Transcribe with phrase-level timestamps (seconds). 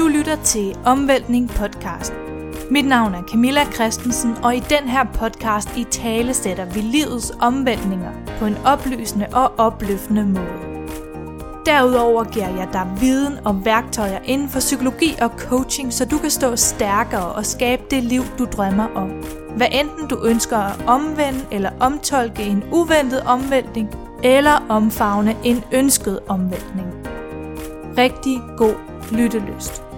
[0.00, 2.12] Du lytter til Omvæltning podcast.
[2.70, 7.32] Mit navn er Camilla Christensen, og i den her podcast i tale sætter vi livets
[7.40, 10.86] omvæltninger på en oplysende og opløftende måde.
[11.66, 16.30] Derudover giver jeg dig viden og værktøjer inden for psykologi og coaching, så du kan
[16.30, 19.08] stå stærkere og skabe det liv, du drømmer om.
[19.56, 23.88] Hvad enten du ønsker at omvende eller omtolke en uventet omvæltning,
[24.24, 26.88] eller omfavne en ønsket omvæltning.
[27.98, 28.74] Rigtig god
[29.12, 29.89] lyttelyst.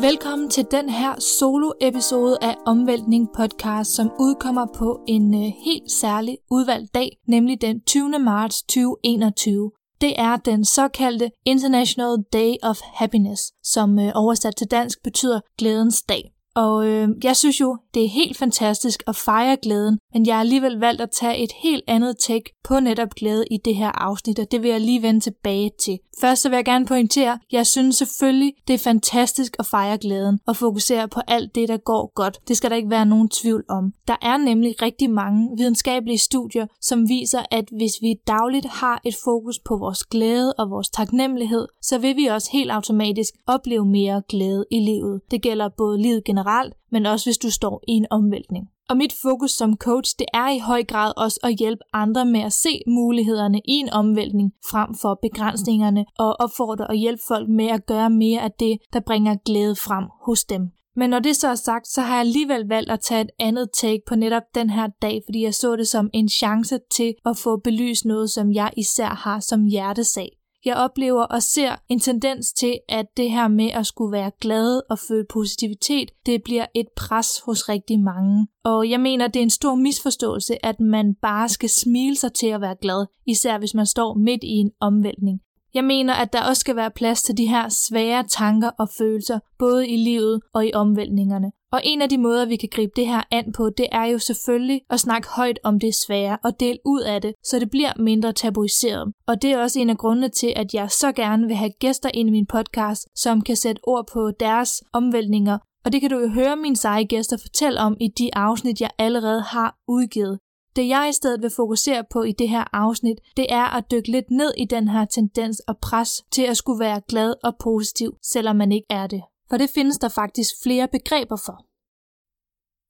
[0.00, 6.38] Velkommen til den her solo-episode af Omvæltning podcast, som udkommer på en øh, helt særlig
[6.50, 8.18] udvalgt dag, nemlig den 20.
[8.18, 9.70] marts 2021.
[10.00, 16.02] Det er den såkaldte International Day of Happiness, som øh, oversat til dansk betyder glædens
[16.02, 16.35] dag.
[16.56, 20.40] Og øh, jeg synes jo, det er helt fantastisk at fejre glæden, men jeg har
[20.40, 24.38] alligevel valgt at tage et helt andet take på netop glæde i det her afsnit,
[24.38, 25.98] og det vil jeg lige vende tilbage til.
[26.20, 29.98] Først så vil jeg gerne pointere, at jeg synes selvfølgelig, det er fantastisk at fejre
[29.98, 32.38] glæden og fokusere på alt det, der går godt.
[32.48, 33.92] Det skal der ikke være nogen tvivl om.
[34.08, 39.16] Der er nemlig rigtig mange videnskabelige studier, som viser, at hvis vi dagligt har et
[39.24, 44.22] fokus på vores glæde og vores taknemmelighed, så vil vi også helt automatisk opleve mere
[44.28, 45.20] glæde i livet.
[45.30, 46.45] Det gælder både livet generelt,
[46.92, 48.68] men også hvis du står i en omvæltning.
[48.88, 52.40] Og mit fokus som coach, det er i høj grad også at hjælpe andre med
[52.40, 57.66] at se mulighederne i en omvæltning frem for begrænsningerne og opfordre og hjælpe folk med
[57.66, 60.70] at gøre mere af det, der bringer glæde frem hos dem.
[60.96, 63.68] Men når det så er sagt, så har jeg alligevel valgt at tage et andet
[63.74, 67.36] take på netop den her dag, fordi jeg så det som en chance til at
[67.36, 70.28] få belyst noget, som jeg især har som hjertesag.
[70.66, 74.82] Jeg oplever og ser en tendens til, at det her med at skulle være glad
[74.90, 78.46] og føle positivitet, det bliver et pres hos rigtig mange.
[78.64, 82.46] Og jeg mener, det er en stor misforståelse, at man bare skal smile sig til
[82.46, 85.40] at være glad, især hvis man står midt i en omvæltning.
[85.76, 89.38] Jeg mener, at der også skal være plads til de her svære tanker og følelser,
[89.58, 91.52] både i livet og i omvæltningerne.
[91.72, 94.18] Og en af de måder, vi kan gribe det her an på, det er jo
[94.18, 97.92] selvfølgelig at snakke højt om det svære og dele ud af det, så det bliver
[97.98, 99.12] mindre tabuiseret.
[99.26, 102.10] Og det er også en af grundene til, at jeg så gerne vil have gæster
[102.14, 105.58] ind i min podcast, som kan sætte ord på deres omvæltninger.
[105.84, 108.90] Og det kan du jo høre mine seje gæster fortælle om i de afsnit, jeg
[108.98, 110.38] allerede har udgivet.
[110.76, 114.10] Det jeg i stedet vil fokusere på i det her afsnit, det er at dykke
[114.10, 118.16] lidt ned i den her tendens og pres til at skulle være glad og positiv,
[118.22, 119.22] selvom man ikke er det.
[119.50, 121.65] For det findes der faktisk flere begreber for.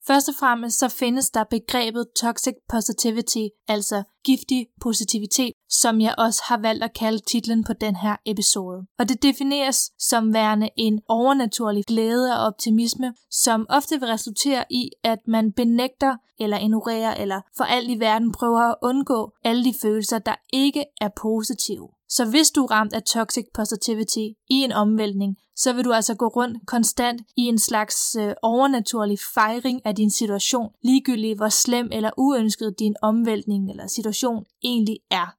[0.07, 6.43] Først og fremmest så findes der begrebet toxic positivity, altså giftig positivitet, som jeg også
[6.45, 8.87] har valgt at kalde titlen på den her episode.
[8.99, 14.91] Og det defineres som værende en overnaturlig glæde og optimisme, som ofte vil resultere i,
[15.05, 19.75] at man benægter eller ignorerer eller for alt i verden prøver at undgå alle de
[19.83, 21.89] følelser, der ikke er positive.
[22.09, 26.15] Så hvis du er ramt af toxic positivity i en omvæltning, så vil du altså
[26.15, 31.89] gå rundt konstant i en slags øh, overnaturlig fejring af din situation, ligegyldigt hvor slem
[31.93, 35.37] eller uønsket din omvæltning eller situation egentlig er.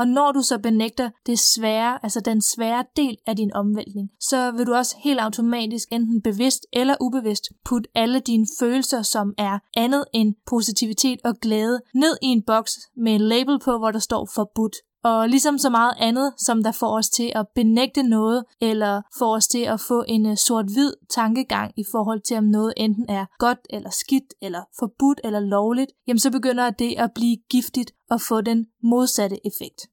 [0.00, 4.50] Og når du så benægter det svære, altså den svære del af din omvæltning, så
[4.50, 9.58] vil du også helt automatisk enten bevidst eller ubevidst putte alle dine følelser, som er
[9.76, 13.98] andet end positivitet og glæde, ned i en boks med en label på, hvor der
[13.98, 14.76] står forbudt.
[15.04, 19.34] Og ligesom så meget andet, som der får os til at benægte noget, eller får
[19.34, 23.26] os til at få en øh, sort-hvid tankegang i forhold til, om noget enten er
[23.38, 28.20] godt eller skidt, eller forbudt eller lovligt, jamen så begynder det at blive giftigt og
[28.20, 29.89] få den modsatte effekt.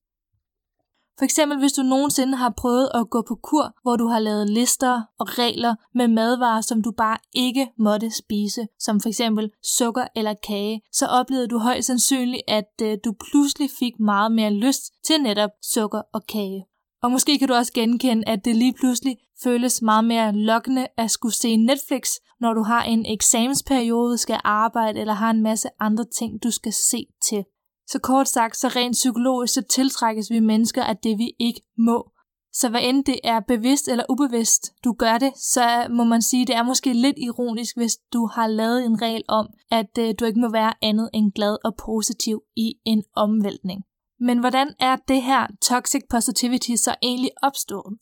[1.18, 4.50] For eksempel hvis du nogensinde har prøvet at gå på kur, hvor du har lavet
[4.50, 10.08] lister og regler med madvarer, som du bare ikke måtte spise, som for eksempel sukker
[10.16, 14.84] eller kage, så oplevede du højst sandsynligt, at øh, du pludselig fik meget mere lyst
[15.06, 16.66] til netop sukker og kage.
[17.04, 21.12] Og måske kan du også genkende, at det lige pludselig føles meget mere lokkende at
[21.12, 22.10] skulle se Netflix,
[22.40, 26.74] når du har en eksamensperiode, skal arbejde eller har en masse andre ting, du skal
[26.74, 27.46] se til.
[27.88, 32.12] Så kort sagt, så rent psykologisk, så tiltrækkes vi mennesker af det, vi ikke må.
[32.54, 36.46] Så hvad end det er bevidst eller ubevidst, du gør det, så må man sige,
[36.46, 40.26] det er måske lidt ironisk, hvis du har lavet en regel om, at øh, du
[40.26, 43.84] ikke må være andet end glad og positiv i en omvæltning.
[44.20, 47.98] Men hvordan er det her toxic positivity så egentlig opstået?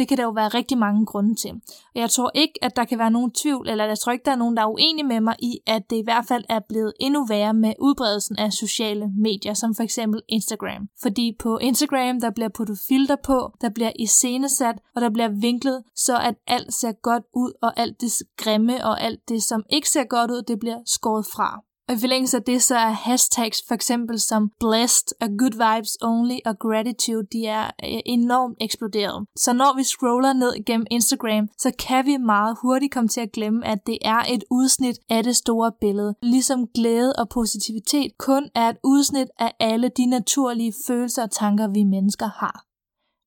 [0.00, 1.50] Det kan der jo være rigtig mange grunde til.
[1.94, 4.30] Og jeg tror ikke, at der kan være nogen tvivl, eller jeg tror ikke, der
[4.30, 6.92] er nogen, der er uenige med mig i, at det i hvert fald er blevet
[7.00, 10.88] endnu værre med udbredelsen af sociale medier, som for eksempel Instagram.
[11.02, 15.82] Fordi på Instagram, der bliver puttet filter på, der bliver iscenesat, og der bliver vinklet,
[15.96, 19.88] så at alt ser godt ud, og alt det grimme og alt det, som ikke
[19.88, 21.60] ser godt ud, det bliver skåret fra.
[21.88, 25.98] Og i forlængelse af det, så er hashtags for eksempel som blessed og good vibes
[26.02, 29.26] only og gratitude, de er øh, enormt eksploderet.
[29.36, 33.32] Så når vi scroller ned gennem Instagram, så kan vi meget hurtigt komme til at
[33.32, 36.14] glemme, at det er et udsnit af det store billede.
[36.22, 41.68] Ligesom glæde og positivitet kun er et udsnit af alle de naturlige følelser og tanker,
[41.68, 42.69] vi mennesker har.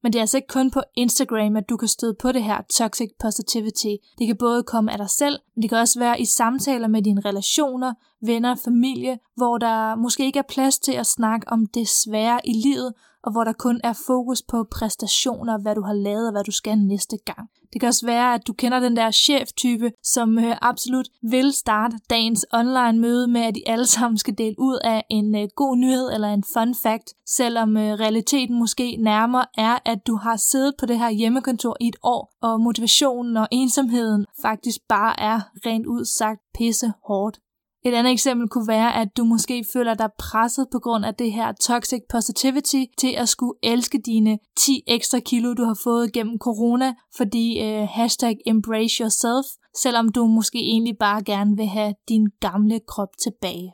[0.03, 2.61] Men det er altså ikke kun på Instagram, at du kan støde på det her
[2.69, 3.95] toxic positivity.
[4.19, 7.01] Det kan både komme af dig selv, men det kan også være i samtaler med
[7.01, 11.87] dine relationer, venner, familie, hvor der måske ikke er plads til at snakke om det
[11.87, 16.27] svære i livet, og hvor der kun er fokus på præstationer, hvad du har lavet
[16.27, 17.49] og hvad du skal næste gang.
[17.73, 21.97] Det kan også være, at du kender den der cheftype, som øh, absolut vil starte
[22.09, 25.77] dagens online møde med, at de alle sammen skal dele ud af en øh, god
[25.77, 30.73] nyhed eller en fun fact, selvom øh, realiteten måske nærmere er, at du har siddet
[30.79, 35.85] på det her hjemmekontor i et år, og motivationen og ensomheden faktisk bare er rent
[35.85, 37.39] ud sagt pisse hårdt.
[37.85, 41.31] Et andet eksempel kunne være, at du måske føler dig presset på grund af det
[41.31, 46.39] her toxic positivity til at skulle elske dine 10 ekstra kilo, du har fået gennem
[46.39, 49.45] corona, fordi øh, hashtag embrace yourself,
[49.77, 53.73] selvom du måske egentlig bare gerne vil have din gamle krop tilbage.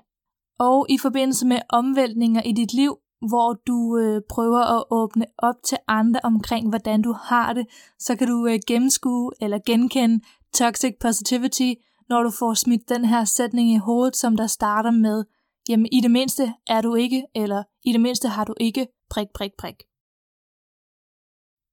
[0.60, 2.98] Og i forbindelse med omvæltninger i dit liv,
[3.28, 7.66] hvor du øh, prøver at åbne op til andre omkring, hvordan du har det,
[8.00, 10.20] så kan du øh, gennemskue eller genkende
[10.54, 11.74] toxic positivity
[12.10, 15.26] når du får smidt den her sætning i hovedet, som der starter med,
[15.70, 19.28] jamen i det mindste er du ikke, eller i det mindste har du ikke, prik,
[19.34, 19.76] prik, prik.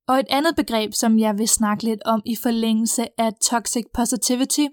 [0.08, 4.66] Og et andet begreb, som jeg vil snakke lidt om i forlængelse af toxic positivity,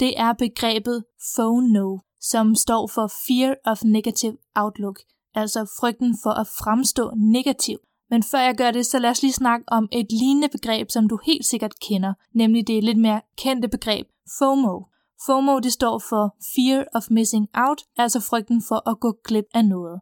[0.00, 1.04] det er begrebet
[1.36, 5.00] FONO, som står for Fear of Negative Outlook,
[5.34, 7.78] altså frygten for at fremstå negativ.
[8.10, 11.08] Men før jeg gør det, så lad os lige snakke om et lignende begreb, som
[11.08, 14.06] du helt sikkert kender, nemlig det lidt mere kendte begreb
[14.38, 14.89] FOMO.
[15.26, 19.64] FOMO det står for Fear of Missing Out, altså frygten for at gå glip af
[19.64, 20.00] noget.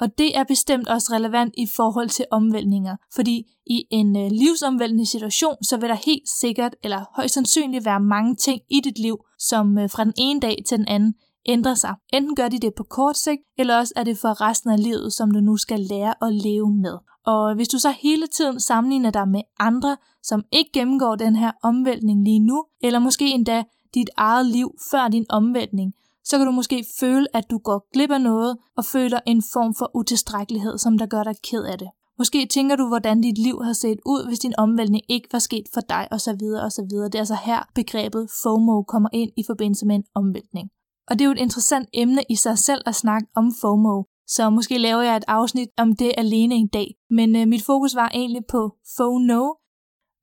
[0.00, 5.06] Og det er bestemt også relevant i forhold til omvæltninger, fordi i en øh, livsomvæltende
[5.06, 9.16] situation, så vil der helt sikkert eller højst sandsynligt være mange ting i dit liv,
[9.38, 11.14] som øh, fra den ene dag til den anden
[11.46, 11.94] ændrer sig.
[12.12, 15.12] Enten gør de det på kort sigt, eller også er det for resten af livet,
[15.12, 16.98] som du nu skal lære at leve med.
[17.26, 21.52] Og hvis du så hele tiden sammenligner dig med andre, som ikke gennemgår den her
[21.62, 25.94] omvæltning lige nu, eller måske endda dit eget liv før din omvendning,
[26.24, 29.74] så kan du måske føle, at du går glip af noget og føler en form
[29.74, 31.88] for utilstrækkelighed, som der gør dig ked af det.
[32.18, 35.66] Måske tænker du, hvordan dit liv har set ud, hvis din omvæltning ikke var sket
[35.74, 36.42] for dig, osv.
[36.66, 36.84] osv.
[36.84, 40.70] Det er altså her begrebet FOMO kommer ind i forbindelse med en omvæltning.
[41.08, 44.50] Og det er jo et interessant emne i sig selv at snakke om FOMO, så
[44.50, 46.94] måske laver jeg et afsnit om det alene en dag.
[47.10, 49.48] Men øh, mit fokus var egentlig på FOMO,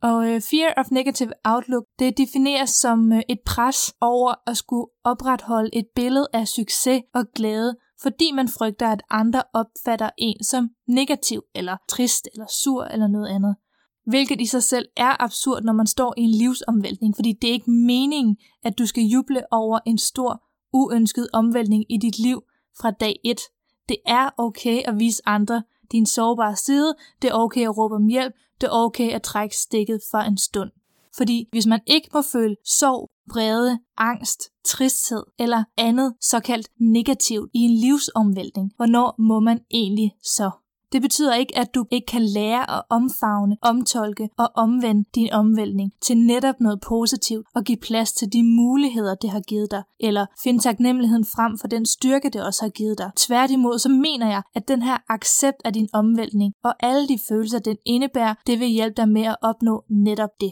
[0.02, 4.88] og øh, Fear of Negative Outlook, det defineres som øh, et pres over at skulle
[5.04, 10.70] opretholde et billede af succes og glæde, fordi man frygter, at andre opfatter en som
[10.88, 13.56] negativ, eller trist, eller sur, eller noget andet.
[14.06, 17.54] Hvilket i sig selv er absurd, når man står i en livsomvæltning, fordi det er
[17.54, 20.44] ikke meningen, at du skal juble over en stor,
[20.74, 22.42] uønsket omvæltning i dit liv
[22.82, 23.40] fra dag 1.
[23.90, 28.08] Det er okay at vise andre din sårbare side, det er okay at råbe om
[28.08, 30.72] hjælp, det er okay at trække stikket for en stund.
[31.18, 37.60] Fordi hvis man ikke må føle sorg, vrede, angst, tristhed eller andet såkaldt negativt i
[37.60, 40.52] en livsomvæltning, hvornår må man egentlig så?
[40.92, 45.92] Det betyder ikke, at du ikke kan lære at omfavne, omtolke og omvende din omvæltning
[46.02, 50.26] til netop noget positivt og give plads til de muligheder, det har givet dig, eller
[50.44, 53.12] finde taknemmeligheden frem for den styrke, det også har givet dig.
[53.16, 57.60] Tværtimod, så mener jeg, at den her accept af din omvæltning og alle de følelser,
[57.60, 60.52] den indebærer, det vil hjælpe dig med at opnå netop det.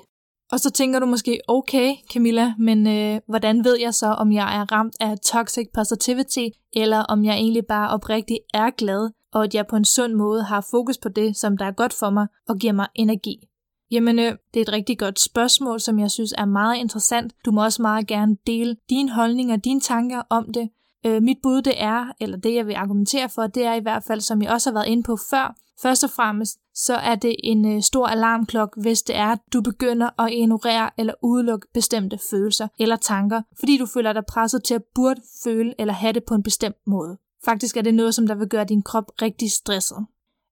[0.51, 4.57] Og så tænker du måske, okay Camilla, men øh, hvordan ved jeg så, om jeg
[4.59, 9.55] er ramt af toxic positivity, eller om jeg egentlig bare oprigtigt er glad og at
[9.55, 12.27] jeg på en sund måde har fokus på det, som der er godt for mig
[12.47, 13.49] og giver mig energi?
[13.91, 17.33] Jamen, øh, det er et rigtig godt spørgsmål, som jeg synes er meget interessant.
[17.45, 20.69] Du må også meget gerne dele dine holdninger og dine tanker om det.
[21.05, 24.03] Øh, mit bud det er, eller det jeg vil argumentere for, det er i hvert
[24.03, 27.35] fald, som jeg også har været inde på før, først og fremmest, så er det
[27.43, 32.19] en øh, stor alarmklok, hvis det er, at du begynder at ignorere eller udelukke bestemte
[32.31, 36.23] følelser eller tanker, fordi du føler dig presset til at burde føle eller have det
[36.27, 37.17] på en bestemt måde.
[37.45, 39.97] Faktisk er det noget, som der vil gøre din krop rigtig stresset.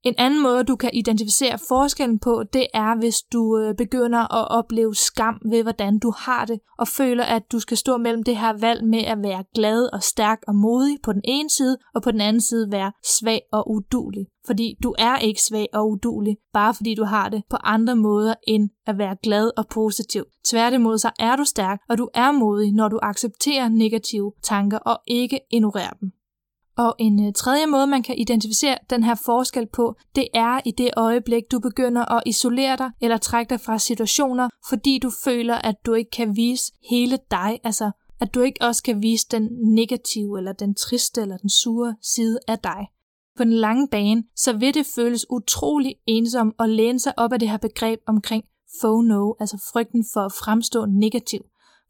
[0.04, 4.48] En anden måde, du kan identificere forskellen på, det er, hvis du øh, begynder at
[4.48, 8.38] opleve skam ved, hvordan du har det, og føler, at du skal stå mellem det
[8.38, 12.02] her valg med at være glad og stærk og modig på den ene side, og
[12.02, 14.26] på den anden side være svag og udulig.
[14.46, 18.34] Fordi du er ikke svag og udulig, bare fordi du har det på andre måder
[18.48, 20.26] end at være glad og positiv.
[20.46, 25.00] Tværtimod så er du stærk, og du er modig, når du accepterer negative tanker og
[25.08, 26.12] ikke ignorerer dem.
[26.78, 30.72] Og en øh, tredje måde, man kan identificere den her forskel på, det er i
[30.72, 35.56] det øjeblik, du begynder at isolere dig eller trække dig fra situationer, fordi du føler,
[35.56, 37.92] at du ikke kan vise hele dig, altså
[38.22, 42.40] at du ikke også kan vise den negative eller den triste eller den sure side
[42.48, 42.88] af dig.
[43.38, 47.40] På den lange bane, så vil det føles utrolig ensom at læne sig op af
[47.40, 48.44] det her begreb omkring
[48.82, 51.42] FOMO, altså frygten for at fremstå negativ.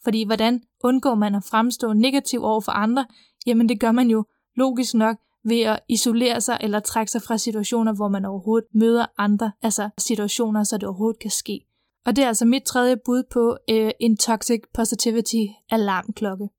[0.03, 3.05] Fordi hvordan undgår man at fremstå negativ over for andre?
[3.45, 4.25] Jamen det gør man jo
[4.57, 9.05] logisk nok ved at isolere sig eller trække sig fra situationer, hvor man overhovedet møder
[9.17, 11.65] andre, altså situationer, så det overhovedet kan ske.
[12.05, 16.49] Og det er altså mit tredje bud på øh, en toxic positivity alarmklokke.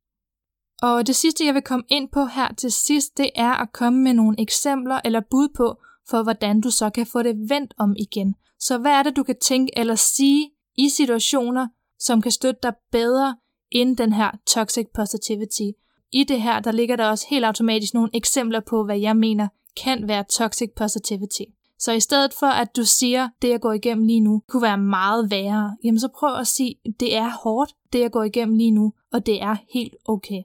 [0.82, 3.98] Og det sidste, jeg vil komme ind på her til sidst, det er at komme
[3.98, 5.76] med nogle eksempler eller bud på,
[6.10, 8.34] for hvordan du så kan få det vendt om igen.
[8.60, 12.72] Så hvad er det, du kan tænke eller sige i situationer, som kan støtte dig
[12.92, 13.36] bedre
[13.70, 15.70] end den her toxic positivity?
[16.12, 19.48] I det her, der ligger der også helt automatisk nogle eksempler på, hvad jeg mener
[19.84, 21.42] kan være toxic positivity.
[21.78, 24.78] Så i stedet for, at du siger, det jeg går igennem lige nu, kunne være
[24.78, 28.70] meget værre, jamen så prøv at sige, det er hårdt, det jeg går igennem lige
[28.70, 30.42] nu, og det er helt okay.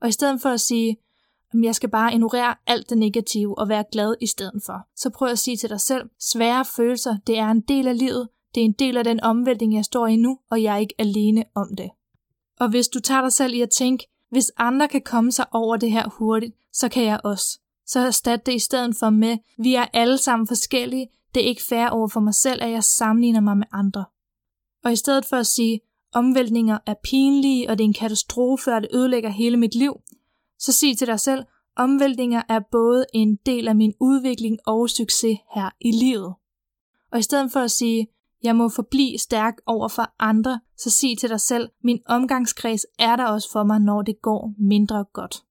[0.00, 0.96] Og i stedet for at sige,
[1.62, 5.28] jeg skal bare ignorere alt det negative og være glad i stedet for, så prøv
[5.28, 8.64] at sige til dig selv, svære følelser, det er en del af livet, det er
[8.64, 11.76] en del af den omvæltning, jeg står i nu, og jeg er ikke alene om
[11.76, 11.90] det.
[12.60, 15.76] Og hvis du tager dig selv i at tænke, hvis andre kan komme sig over
[15.76, 17.60] det her hurtigt, så kan jeg også.
[17.86, 21.64] Så erstat det i stedet for med, vi er alle sammen forskellige, det er ikke
[21.68, 24.04] fair over for mig selv, at jeg sammenligner mig med andre.
[24.84, 25.80] Og i stedet for at sige,
[26.14, 30.00] omvæltninger er pinlige, og det er en katastrofe, og det ødelægger hele mit liv,
[30.58, 31.44] så sig til dig selv,
[31.76, 36.34] omvæltninger er både en del af min udvikling og succes her i livet.
[37.12, 38.08] Og i stedet for at sige,
[38.42, 43.16] jeg må forblive stærk over for andre, så sig til dig selv, min omgangskreds er
[43.16, 45.42] der også for mig, når det går mindre godt.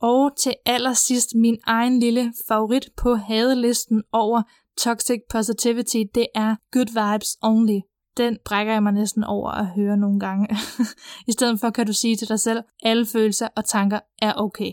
[0.00, 4.42] Og til allersidst min egen lille favorit på hadelisten over
[4.78, 7.80] toxic positivity, det er good vibes only.
[8.16, 10.48] Den brækker jeg mig næsten over at høre nogle gange.
[11.28, 14.70] I stedet for kan du sige til dig selv, alle følelser og tanker er okay.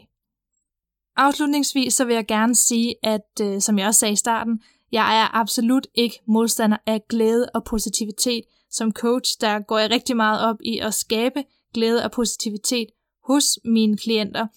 [1.18, 4.62] Afslutningsvis så vil jeg gerne sige, at øh, som jeg også sagde i starten,
[4.92, 8.44] jeg er absolut ikke modstander af glæde og positivitet.
[8.72, 11.44] Som coach, der går jeg rigtig meget op i at skabe
[11.74, 12.88] glæde og positivitet
[13.28, 14.48] hos mine klienter.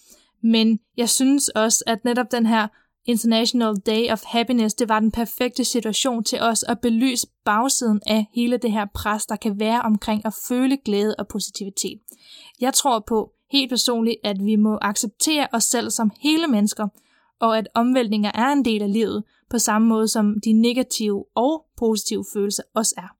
[0.43, 2.67] Men jeg synes også, at netop den her
[3.05, 8.25] International Day of Happiness, det var den perfekte situation til os at belyse bagsiden af
[8.33, 11.99] hele det her pres, der kan være omkring at føle glæde og positivitet.
[12.61, 16.87] Jeg tror på helt personligt, at vi må acceptere os selv som hele mennesker,
[17.39, 21.65] og at omvæltninger er en del af livet, på samme måde som de negative og
[21.77, 23.15] positive følelser også er.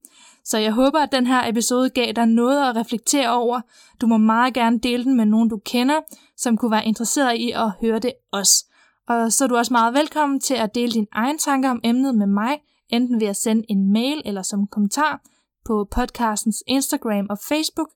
[0.45, 3.61] Så jeg håber, at den her episode gav dig noget at reflektere over.
[4.01, 6.01] Du må meget gerne dele den med nogen, du kender,
[6.37, 8.65] som kunne være interesseret i at høre det også.
[9.07, 12.15] Og så er du også meget velkommen til at dele dine egne tanker om emnet
[12.15, 15.21] med mig, enten ved at sende en mail eller som kommentar
[15.65, 17.89] på podcastens Instagram og Facebook.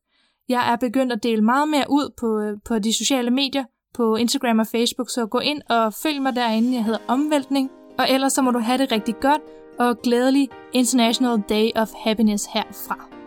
[0.49, 4.15] Jeg er begyndt at dele meget mere ud på, øh, på de sociale medier, på
[4.15, 6.73] Instagram og Facebook, så gå ind og følg mig derinde.
[6.73, 7.78] Jeg hedder Omvæltning.
[7.99, 9.41] Og ellers så må du have det rigtig godt
[9.79, 13.18] og glædelig International Day of Happiness herfra.